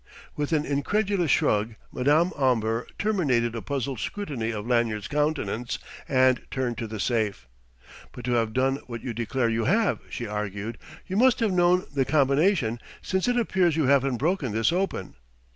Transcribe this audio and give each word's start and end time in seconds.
With 0.35 0.51
an 0.51 0.65
incredulous 0.65 1.29
shrug 1.29 1.75
Madame 1.91 2.31
Omber 2.35 2.87
terminated 2.97 3.53
a 3.53 3.61
puzzled 3.61 3.99
scrutiny 3.99 4.49
of 4.49 4.65
Lanyard's 4.65 5.07
countenance, 5.07 5.77
and 6.09 6.41
turned 6.49 6.79
to 6.79 6.87
the 6.87 6.99
safe. 6.99 7.47
"But 8.11 8.25
to 8.25 8.31
have 8.31 8.51
done 8.51 8.77
what 8.87 9.03
you 9.03 9.13
declare 9.13 9.47
you 9.47 9.65
have," 9.65 9.99
she 10.09 10.25
argued, 10.25 10.79
"you 11.05 11.17
must 11.17 11.39
have 11.39 11.53
known 11.53 11.85
the 11.93 12.03
combination 12.03 12.79
since 13.03 13.27
it 13.27 13.37
appears 13.37 13.77
you 13.77 13.83
haven't 13.85 14.17
broken 14.17 14.53
this 14.53 14.73
open." 14.73 15.17